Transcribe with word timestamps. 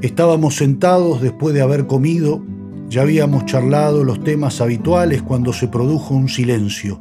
Estábamos 0.00 0.56
sentados 0.56 1.20
después 1.20 1.54
de 1.54 1.62
haber 1.62 1.86
comido, 1.86 2.42
ya 2.88 3.02
habíamos 3.02 3.46
charlado 3.46 4.04
los 4.04 4.22
temas 4.24 4.60
habituales 4.60 5.22
cuando 5.22 5.52
se 5.52 5.68
produjo 5.68 6.14
un 6.14 6.28
silencio. 6.28 7.00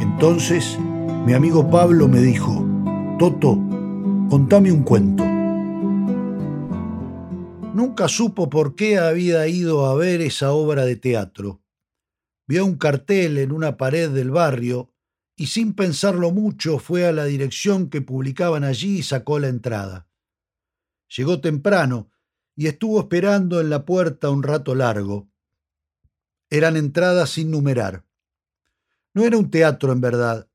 Entonces, 0.00 0.78
mi 1.26 1.32
amigo 1.32 1.70
Pablo 1.70 2.08
me 2.08 2.20
dijo, 2.20 2.66
Toto, 3.18 3.58
contame 4.30 4.72
un 4.72 4.82
cuento. 4.82 5.24
Nunca 7.74 8.08
supo 8.08 8.48
por 8.48 8.74
qué 8.74 8.98
había 8.98 9.46
ido 9.48 9.86
a 9.86 9.94
ver 9.94 10.20
esa 10.20 10.52
obra 10.52 10.84
de 10.84 10.96
teatro. 10.96 11.60
Vio 12.46 12.64
un 12.64 12.76
cartel 12.76 13.38
en 13.38 13.52
una 13.52 13.76
pared 13.76 14.10
del 14.10 14.30
barrio 14.30 14.90
y 15.36 15.46
sin 15.46 15.74
pensarlo 15.74 16.30
mucho 16.30 16.78
fue 16.78 17.06
a 17.06 17.12
la 17.12 17.24
dirección 17.24 17.90
que 17.90 18.00
publicaban 18.00 18.64
allí 18.64 18.98
y 18.98 19.02
sacó 19.02 19.38
la 19.38 19.48
entrada. 19.48 20.06
Llegó 21.08 21.40
temprano 21.40 22.10
y 22.56 22.66
estuvo 22.66 23.00
esperando 23.00 23.60
en 23.60 23.70
la 23.70 23.84
puerta 23.84 24.30
un 24.30 24.42
rato 24.42 24.74
largo. 24.74 25.28
Eran 26.50 26.76
entradas 26.76 27.30
sin 27.30 27.50
numerar. 27.50 28.04
No 29.12 29.24
era 29.24 29.38
un 29.38 29.50
teatro 29.50 29.92
en 29.92 30.00
verdad, 30.00 30.48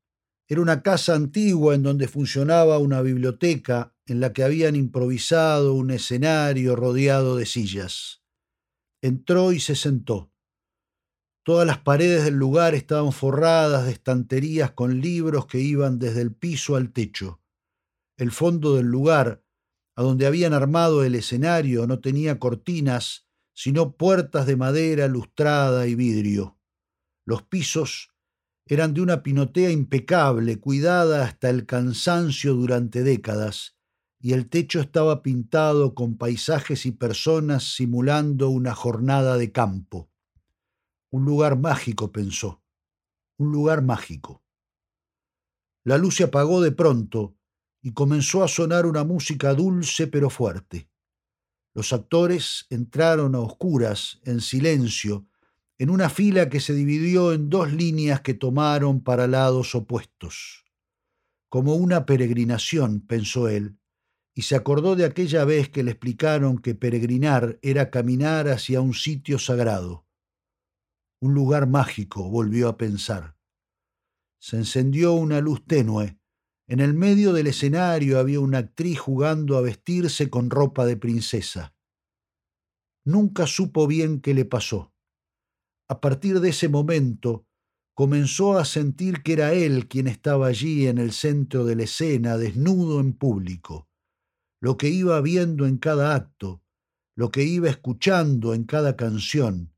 era 0.50 0.60
una 0.60 0.82
casa 0.82 1.14
antigua 1.14 1.76
en 1.76 1.84
donde 1.84 2.08
funcionaba 2.08 2.78
una 2.78 3.02
biblioteca 3.02 3.94
en 4.04 4.18
la 4.18 4.32
que 4.32 4.42
habían 4.42 4.74
improvisado 4.74 5.74
un 5.74 5.92
escenario 5.92 6.74
rodeado 6.74 7.36
de 7.36 7.46
sillas. 7.46 8.24
Entró 9.00 9.52
y 9.52 9.60
se 9.60 9.76
sentó. 9.76 10.32
Todas 11.44 11.68
las 11.68 11.78
paredes 11.78 12.24
del 12.24 12.34
lugar 12.34 12.74
estaban 12.74 13.12
forradas 13.12 13.86
de 13.86 13.92
estanterías 13.92 14.72
con 14.72 15.00
libros 15.00 15.46
que 15.46 15.60
iban 15.60 16.00
desde 16.00 16.20
el 16.20 16.34
piso 16.34 16.74
al 16.74 16.92
techo. 16.92 17.40
El 18.16 18.32
fondo 18.32 18.74
del 18.74 18.86
lugar, 18.86 19.44
a 19.96 20.02
donde 20.02 20.26
habían 20.26 20.52
armado 20.52 21.04
el 21.04 21.14
escenario, 21.14 21.86
no 21.86 22.00
tenía 22.00 22.38
cortinas, 22.38 23.26
sino 23.52 23.96
puertas 23.96 24.46
de 24.46 24.56
madera 24.56 25.08
lustrada 25.08 25.86
y 25.86 25.94
vidrio. 25.94 26.58
Los 27.26 27.42
pisos 27.42 28.10
eran 28.66 28.94
de 28.94 29.00
una 29.00 29.22
pinotea 29.22 29.70
impecable, 29.70 30.60
cuidada 30.60 31.24
hasta 31.24 31.50
el 31.50 31.66
cansancio 31.66 32.54
durante 32.54 33.02
décadas, 33.02 33.76
y 34.20 34.32
el 34.32 34.48
techo 34.48 34.80
estaba 34.80 35.22
pintado 35.22 35.94
con 35.94 36.16
paisajes 36.16 36.86
y 36.86 36.92
personas 36.92 37.74
simulando 37.74 38.48
una 38.50 38.74
jornada 38.74 39.36
de 39.36 39.50
campo. 39.50 40.10
Un 41.10 41.24
lugar 41.24 41.58
mágico, 41.58 42.12
pensó. 42.12 42.62
Un 43.38 43.50
lugar 43.50 43.82
mágico. 43.82 44.44
La 45.82 45.98
luz 45.98 46.16
se 46.16 46.24
apagó 46.24 46.60
de 46.60 46.72
pronto 46.72 47.36
y 47.82 47.92
comenzó 47.92 48.42
a 48.42 48.48
sonar 48.48 48.86
una 48.86 49.04
música 49.04 49.54
dulce 49.54 50.06
pero 50.06 50.30
fuerte. 50.30 50.88
Los 51.74 51.92
actores 51.92 52.66
entraron 52.70 53.34
a 53.34 53.40
oscuras, 53.40 54.20
en 54.24 54.40
silencio, 54.40 55.26
en 55.78 55.90
una 55.90 56.10
fila 56.10 56.48
que 56.48 56.60
se 56.60 56.74
dividió 56.74 57.32
en 57.32 57.48
dos 57.48 57.72
líneas 57.72 58.20
que 58.20 58.34
tomaron 58.34 59.02
para 59.02 59.26
lados 59.26 59.74
opuestos. 59.74 60.64
Como 61.48 61.74
una 61.74 62.06
peregrinación, 62.06 63.00
pensó 63.00 63.48
él, 63.48 63.78
y 64.34 64.42
se 64.42 64.56
acordó 64.56 64.94
de 64.94 65.04
aquella 65.04 65.44
vez 65.44 65.68
que 65.68 65.82
le 65.82 65.92
explicaron 65.92 66.58
que 66.58 66.74
peregrinar 66.74 67.58
era 67.62 67.90
caminar 67.90 68.48
hacia 68.48 68.80
un 68.80 68.94
sitio 68.94 69.38
sagrado 69.38 70.06
un 71.20 71.34
lugar 71.34 71.66
mágico, 71.66 72.28
volvió 72.30 72.68
a 72.68 72.78
pensar. 72.78 73.36
Se 74.38 74.56
encendió 74.56 75.12
una 75.12 75.40
luz 75.40 75.64
tenue. 75.66 76.18
En 76.70 76.78
el 76.78 76.94
medio 76.94 77.32
del 77.32 77.48
escenario 77.48 78.20
había 78.20 78.38
una 78.38 78.58
actriz 78.58 79.00
jugando 79.00 79.58
a 79.58 79.60
vestirse 79.60 80.30
con 80.30 80.50
ropa 80.50 80.86
de 80.86 80.96
princesa. 80.96 81.74
Nunca 83.04 83.48
supo 83.48 83.88
bien 83.88 84.20
qué 84.20 84.34
le 84.34 84.44
pasó. 84.44 84.94
A 85.88 86.00
partir 86.00 86.38
de 86.38 86.50
ese 86.50 86.68
momento 86.68 87.44
comenzó 87.92 88.56
a 88.56 88.64
sentir 88.64 89.24
que 89.24 89.32
era 89.32 89.52
él 89.52 89.88
quien 89.88 90.06
estaba 90.06 90.46
allí 90.46 90.86
en 90.86 90.98
el 90.98 91.10
centro 91.10 91.64
de 91.64 91.74
la 91.74 91.82
escena, 91.82 92.38
desnudo 92.38 93.00
en 93.00 93.14
público. 93.14 93.88
Lo 94.60 94.76
que 94.76 94.90
iba 94.90 95.20
viendo 95.20 95.66
en 95.66 95.76
cada 95.76 96.14
acto, 96.14 96.62
lo 97.16 97.32
que 97.32 97.42
iba 97.42 97.68
escuchando 97.68 98.54
en 98.54 98.62
cada 98.62 98.94
canción, 98.94 99.74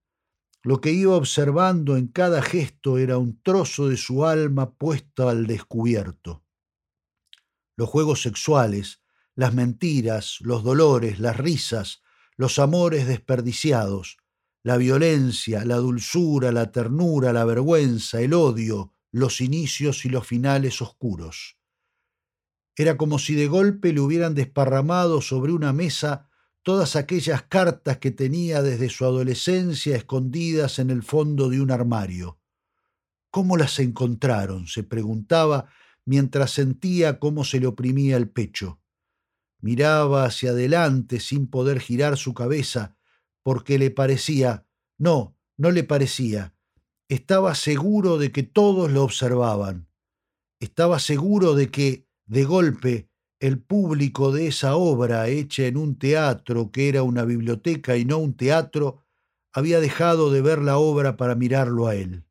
lo 0.63 0.83
que 0.83 0.93
iba 0.93 1.17
observando 1.17 1.97
en 1.97 2.09
cada 2.09 2.43
gesto 2.43 2.99
era 2.99 3.17
un 3.17 3.41
trozo 3.41 3.89
de 3.89 3.97
su 3.97 4.27
alma 4.27 4.75
puesto 4.75 5.31
al 5.31 5.47
descubierto. 5.47 6.43
Los 7.77 7.89
juegos 7.89 8.23
sexuales, 8.23 9.03
las 9.35 9.55
mentiras, 9.55 10.39
los 10.41 10.63
dolores, 10.63 11.19
las 11.19 11.37
risas, 11.37 12.03
los 12.37 12.59
amores 12.59 13.07
desperdiciados, 13.07 14.19
la 14.63 14.77
violencia, 14.77 15.65
la 15.65 15.77
dulzura, 15.77 16.53
la 16.53 16.71
ternura, 16.71 17.33
la 17.33 17.45
vergüenza, 17.45 18.21
el 18.21 18.35
odio, 18.35 18.95
los 19.11 19.41
inicios 19.41 20.05
y 20.05 20.09
los 20.09 20.27
finales 20.27 20.81
oscuros. 20.81 21.59
Era 22.77 22.97
como 22.97 23.19
si 23.19 23.35
de 23.35 23.49
golpe 23.49 23.93
le 23.93 24.01
hubieran 24.01 24.35
desparramado 24.35 25.21
sobre 25.21 25.53
una 25.53 25.73
mesa 25.73 26.31
todas 26.63 26.97
aquellas 26.97 27.43
cartas 27.43 27.99
que 27.99 28.13
tenía 28.13 28.63
desde 28.63 28.89
su 28.89 29.05
adolescencia 29.05 29.97
escondidas 29.97 30.79
en 30.79 30.91
el 30.91 31.03
fondo 31.03 31.49
de 31.49 31.61
un 31.61 31.71
armario. 31.71 32.39
¿Cómo 33.31 33.57
las 33.57 33.79
encontraron? 33.79 34.67
se 34.67 34.85
preguntaba 34.85 35.69
mientras 36.05 36.51
sentía 36.51 37.19
cómo 37.19 37.45
se 37.45 37.61
le 37.61 37.67
oprimía 37.67 38.17
el 38.17 38.29
pecho. 38.29 38.81
Miraba 39.61 40.25
hacia 40.25 40.51
adelante 40.51 41.21
sin 41.21 41.47
poder 41.47 41.81
girar 41.81 42.17
su 42.17 42.35
cabeza, 42.35 42.97
porque 43.43 43.79
le 43.79 43.91
parecía, 43.91 44.67
no, 44.99 45.37
no 45.57 45.71
le 45.71 45.85
parecía, 45.85 46.55
estaba 47.09 47.55
seguro 47.55 48.19
de 48.19 48.33
que 48.33 48.43
todos 48.43 48.91
lo 48.91 49.05
observaban. 49.05 49.89
Estaba 50.61 50.99
seguro 50.99 51.55
de 51.55 51.71
que, 51.71 52.09
de 52.27 52.45
golpe, 52.45 53.09
el 53.41 53.61
público 53.61 54.33
de 54.33 54.47
esa 54.47 54.77
obra 54.77 55.29
hecha 55.29 55.67
en 55.67 55.77
un 55.77 55.99
teatro 55.99 56.71
que 56.71 56.89
era 56.89 57.03
una 57.03 57.25
biblioteca 57.25 57.97
y 57.97 58.05
no 58.05 58.19
un 58.19 58.37
teatro, 58.37 59.03
había 59.53 59.81
dejado 59.81 60.31
de 60.31 60.41
ver 60.41 60.61
la 60.61 60.79
obra 60.79 61.17
para 61.17 61.35
mirarlo 61.35 61.87
a 61.87 61.95
él. 61.95 62.25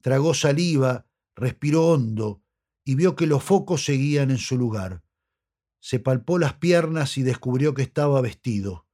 Tragó 0.00 0.32
saliva, 0.34 1.06
respiró 1.34 1.88
hondo 1.88 2.42
y 2.84 2.94
vio 2.94 3.16
que 3.16 3.26
los 3.26 3.42
focos 3.42 3.84
seguían 3.84 4.30
en 4.30 4.38
su 4.38 4.56
lugar. 4.56 5.02
Se 5.80 5.98
palpó 5.98 6.38
las 6.38 6.54
piernas 6.54 7.16
y 7.18 7.22
descubrió 7.22 7.74
que 7.74 7.82
estaba 7.82 8.20
vestido. 8.20 8.86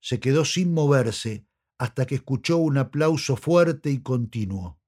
Se 0.00 0.20
quedó 0.20 0.44
sin 0.44 0.72
moverse 0.72 1.46
hasta 1.78 2.06
que 2.06 2.14
escuchó 2.14 2.56
un 2.58 2.78
aplauso 2.78 3.36
fuerte 3.36 3.90
y 3.90 4.02
continuo. 4.02 4.80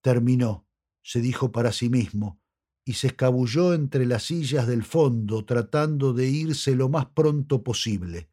Terminó, 0.00 0.66
se 1.02 1.20
dijo 1.20 1.50
para 1.52 1.72
sí 1.72 1.88
mismo, 1.88 2.40
y 2.84 2.94
se 2.94 3.08
escabulló 3.08 3.74
entre 3.74 4.06
las 4.06 4.24
sillas 4.24 4.66
del 4.66 4.84
fondo 4.84 5.44
tratando 5.44 6.12
de 6.12 6.28
irse 6.28 6.74
lo 6.74 6.88
más 6.88 7.06
pronto 7.06 7.62
posible. 7.62 8.30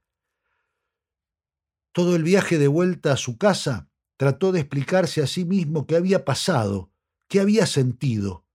Todo 1.91 2.15
el 2.15 2.23
viaje 2.23 2.57
de 2.57 2.67
vuelta 2.67 3.13
a 3.13 3.17
su 3.17 3.37
casa 3.37 3.89
trató 4.17 4.51
de 4.51 4.61
explicarse 4.61 5.21
a 5.21 5.27
sí 5.27 5.45
mismo 5.45 5.85
qué 5.85 5.95
había 5.95 6.25
pasado, 6.25 6.91
qué 7.27 7.39
había 7.39 7.65
sentido. 7.65 8.46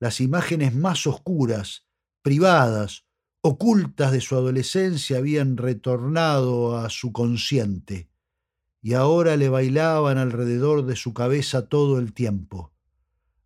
Las 0.00 0.20
imágenes 0.20 0.74
más 0.74 1.06
oscuras, 1.06 1.86
privadas, 2.22 3.04
ocultas 3.40 4.12
de 4.12 4.20
su 4.20 4.36
adolescencia 4.36 5.18
habían 5.18 5.56
retornado 5.56 6.76
a 6.76 6.90
su 6.90 7.12
consciente 7.12 8.08
y 8.80 8.94
ahora 8.94 9.36
le 9.36 9.48
bailaban 9.48 10.18
alrededor 10.18 10.86
de 10.86 10.96
su 10.96 11.12
cabeza 11.14 11.68
todo 11.68 11.98
el 11.98 12.12
tiempo 12.12 12.72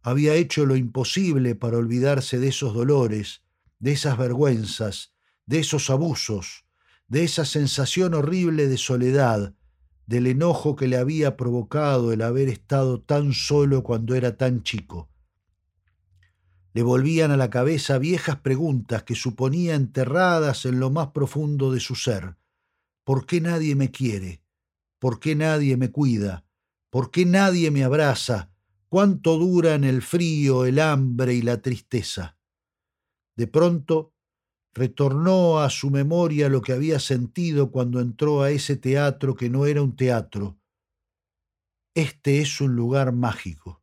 había 0.03 0.35
hecho 0.35 0.67
lo 0.67 0.77
imposible 0.77 1.55
para 1.55 1.79
olvidarse 1.79 2.39
de 2.39 2.49
esos 2.49 2.75
dolores, 2.75 3.43
de 3.79 3.93
esas 3.93 4.19
vergüenzas, 4.19 5.15
de 5.47 5.61
esos 5.61 5.91
abusos, 5.91 6.65
de 7.07 7.25
esa 7.25 7.45
sensación 7.45 8.15
horrible 8.15 8.67
de 8.67 8.79
soledad, 8.79 9.55
del 10.07 10.27
enojo 10.27 10.75
que 10.75 10.89
le 10.89 10.97
había 10.97 11.37
provocado 11.37 12.13
el 12.13 12.23
haber 12.23 12.49
estado 12.49 13.01
tan 13.01 13.33
solo 13.33 13.85
cuando 13.85 14.15
era 14.17 14.37
tan 14.37 14.65
chico. 14.65 15.09
Le 16.73 16.83
volvían 16.83 17.31
a 17.31 17.37
la 17.37 17.51
cabeza 17.51 17.99
viejas 17.99 18.37
preguntas 18.37 19.03
que 19.03 19.15
suponía 19.15 19.75
enterradas 19.75 20.65
en 20.65 20.81
lo 20.81 20.91
más 20.91 21.09
profundo 21.09 21.73
de 21.73 21.81
su 21.81 21.95
ser. 21.95 22.37
¿Por 23.05 23.27
qué 23.27 23.41
nadie 23.41 23.75
me 23.75 23.91
quiere? 23.91 24.43
¿Por 24.99 25.21
qué 25.21 25.35
nadie 25.35 25.77
me 25.77 25.91
cuida? 25.91 26.47
¿Por 26.91 27.11
qué 27.11 27.27
nadie 27.27 27.71
me 27.71 27.85
abraza? 27.85 28.53
cuánto 28.93 29.39
duran 29.39 29.85
el 29.85 30.03
frío, 30.03 30.67
el 30.67 30.79
hambre 30.79 31.33
y 31.33 31.41
la 31.41 31.63
tristeza. 31.63 32.37
De 33.35 33.47
pronto 33.47 34.13
retornó 34.75 35.61
a 35.61 35.71
su 35.71 35.89
memoria 35.89 36.51
lo 36.51 36.61
que 36.61 36.75
había 36.75 37.01
sentido 37.01 37.71
cuando 37.71 38.01
entró 38.01 38.43
a 38.43 38.51
ese 38.51 38.77
teatro 38.77 39.35
que 39.35 39.49
no 39.49 39.65
era 39.65 39.81
un 39.81 39.97
teatro. 39.97 40.61
Este 41.95 42.43
es 42.43 42.61
un 42.61 42.77
lugar 42.77 43.13
mágico. 43.13 43.83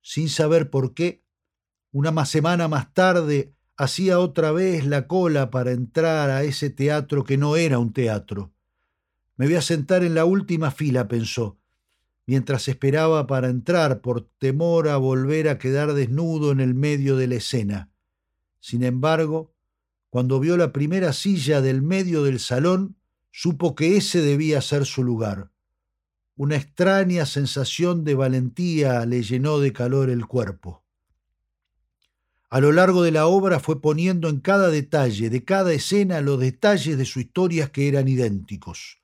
Sin 0.00 0.30
saber 0.30 0.70
por 0.70 0.94
qué, 0.94 1.23
una 1.94 2.26
semana 2.26 2.66
más 2.66 2.92
tarde, 2.92 3.54
hacía 3.76 4.18
otra 4.18 4.50
vez 4.50 4.84
la 4.84 5.06
cola 5.06 5.52
para 5.52 5.70
entrar 5.70 6.28
a 6.28 6.42
ese 6.42 6.68
teatro 6.68 7.22
que 7.22 7.38
no 7.38 7.54
era 7.54 7.78
un 7.78 7.92
teatro. 7.92 8.52
Me 9.36 9.46
voy 9.46 9.54
a 9.54 9.62
sentar 9.62 10.02
en 10.02 10.16
la 10.16 10.24
última 10.24 10.72
fila, 10.72 11.06
pensó, 11.06 11.56
mientras 12.26 12.66
esperaba 12.66 13.28
para 13.28 13.48
entrar 13.48 14.00
por 14.00 14.28
temor 14.38 14.88
a 14.88 14.96
volver 14.96 15.48
a 15.48 15.56
quedar 15.56 15.92
desnudo 15.94 16.50
en 16.50 16.58
el 16.58 16.74
medio 16.74 17.16
de 17.16 17.28
la 17.28 17.36
escena. 17.36 17.92
Sin 18.58 18.82
embargo, 18.82 19.54
cuando 20.10 20.40
vio 20.40 20.56
la 20.56 20.72
primera 20.72 21.12
silla 21.12 21.60
del 21.60 21.80
medio 21.80 22.24
del 22.24 22.40
salón, 22.40 22.96
supo 23.30 23.76
que 23.76 23.96
ese 23.96 24.20
debía 24.20 24.60
ser 24.62 24.84
su 24.84 25.04
lugar. 25.04 25.52
Una 26.34 26.56
extraña 26.56 27.24
sensación 27.24 28.02
de 28.02 28.16
valentía 28.16 29.06
le 29.06 29.22
llenó 29.22 29.60
de 29.60 29.72
calor 29.72 30.10
el 30.10 30.26
cuerpo. 30.26 30.83
A 32.54 32.60
lo 32.60 32.70
largo 32.70 33.02
de 33.02 33.10
la 33.10 33.26
obra 33.26 33.58
fue 33.58 33.82
poniendo 33.82 34.28
en 34.28 34.38
cada 34.38 34.68
detalle 34.68 35.28
de 35.28 35.42
cada 35.42 35.72
escena 35.72 36.20
los 36.20 36.38
detalles 36.38 36.96
de 36.96 37.04
su 37.04 37.18
historia 37.18 37.72
que 37.72 37.88
eran 37.88 38.06
idénticos. 38.06 39.00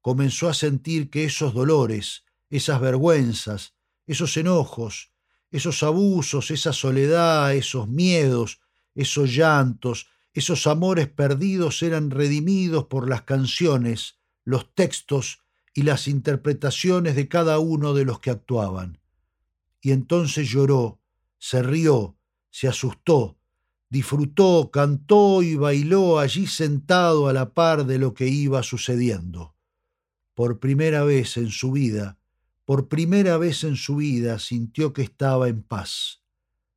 Comenzó 0.00 0.48
a 0.48 0.54
sentir 0.54 1.08
que 1.08 1.22
esos 1.22 1.54
dolores, 1.54 2.24
esas 2.48 2.80
vergüenzas, 2.80 3.74
esos 4.08 4.36
enojos, 4.36 5.12
esos 5.52 5.84
abusos, 5.84 6.50
esa 6.50 6.72
soledad, 6.72 7.54
esos 7.54 7.86
miedos, 7.86 8.60
esos 8.96 9.32
llantos, 9.36 10.08
esos 10.34 10.66
amores 10.66 11.06
perdidos 11.06 11.84
eran 11.84 12.10
redimidos 12.10 12.86
por 12.86 13.08
las 13.08 13.22
canciones, 13.22 14.18
los 14.44 14.74
textos 14.74 15.44
y 15.74 15.82
las 15.82 16.08
interpretaciones 16.08 17.14
de 17.14 17.28
cada 17.28 17.60
uno 17.60 17.94
de 17.94 18.04
los 18.04 18.18
que 18.18 18.30
actuaban. 18.30 18.98
Y 19.80 19.92
entonces 19.92 20.48
lloró, 20.48 20.98
se 21.38 21.62
rió, 21.62 22.16
se 22.50 22.68
asustó, 22.68 23.38
disfrutó, 23.88 24.70
cantó 24.72 25.42
y 25.42 25.56
bailó 25.56 26.18
allí 26.18 26.46
sentado 26.46 27.28
a 27.28 27.32
la 27.32 27.54
par 27.54 27.86
de 27.86 27.98
lo 27.98 28.14
que 28.14 28.28
iba 28.28 28.62
sucediendo. 28.62 29.56
Por 30.34 30.60
primera 30.60 31.04
vez 31.04 31.36
en 31.36 31.50
su 31.50 31.72
vida, 31.72 32.18
por 32.64 32.88
primera 32.88 33.36
vez 33.36 33.64
en 33.64 33.76
su 33.76 33.96
vida 33.96 34.38
sintió 34.38 34.92
que 34.92 35.02
estaba 35.02 35.48
en 35.48 35.62
paz. 35.62 36.22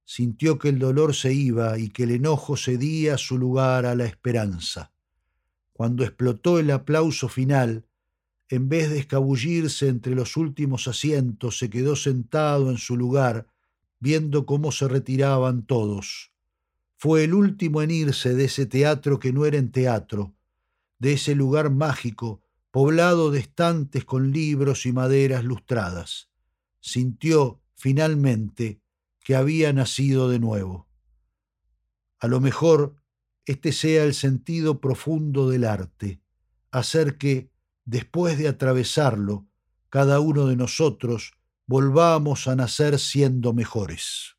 Sintió 0.05 0.57
que 0.57 0.69
el 0.69 0.79
dolor 0.79 1.13
se 1.15 1.33
iba 1.33 1.77
y 1.77 1.89
que 1.89 2.03
el 2.03 2.11
enojo 2.11 2.57
cedía 2.57 3.17
su 3.17 3.37
lugar 3.37 3.85
a 3.85 3.95
la 3.95 4.05
esperanza. 4.05 4.91
Cuando 5.71 6.03
explotó 6.03 6.59
el 6.59 6.71
aplauso 6.71 7.29
final, 7.29 7.85
en 8.49 8.69
vez 8.69 8.89
de 8.89 8.99
escabullirse 8.99 9.87
entre 9.87 10.13
los 10.15 10.35
últimos 10.35 10.87
asientos, 10.87 11.57
se 11.57 11.69
quedó 11.69 11.95
sentado 11.95 12.69
en 12.69 12.77
su 12.77 12.97
lugar, 12.97 13.47
viendo 14.03 14.45
cómo 14.45 14.73
se 14.73 14.89
retiraban 14.89 15.65
todos. 15.65 16.33
Fue 16.97 17.23
el 17.23 17.33
último 17.33 17.81
en 17.81 17.89
irse 17.89 18.33
de 18.33 18.43
ese 18.43 18.65
teatro 18.65 19.17
que 19.17 19.31
no 19.31 19.45
era 19.45 19.57
en 19.57 19.71
teatro, 19.71 20.35
de 20.99 21.13
ese 21.13 21.35
lugar 21.35 21.69
mágico, 21.69 22.41
poblado 22.69 23.31
de 23.31 23.39
estantes 23.39 24.03
con 24.03 24.33
libros 24.33 24.85
y 24.85 24.91
maderas 24.91 25.45
lustradas. 25.45 26.29
Sintió, 26.81 27.61
finalmente, 27.75 28.81
que 29.21 29.37
había 29.37 29.71
nacido 29.71 30.27
de 30.27 30.39
nuevo. 30.39 30.89
A 32.19 32.27
lo 32.27 32.41
mejor 32.41 32.97
este 33.45 33.71
sea 33.71 34.03
el 34.03 34.15
sentido 34.15 34.81
profundo 34.81 35.49
del 35.49 35.63
arte, 35.63 36.19
hacer 36.71 37.17
que, 37.17 37.51
después 37.85 38.37
de 38.37 38.49
atravesarlo, 38.49 39.47
cada 39.89 40.19
uno 40.19 40.45
de 40.47 40.57
nosotros 40.57 41.35
volvamos 41.67 42.47
a 42.47 42.55
nacer 42.55 42.99
siendo 42.99 43.53
mejores. 43.53 44.35